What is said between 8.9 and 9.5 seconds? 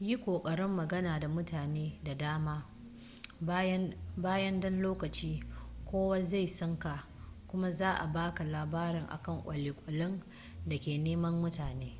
akan